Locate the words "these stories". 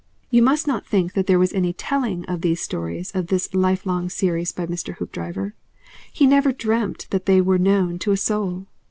2.41-3.11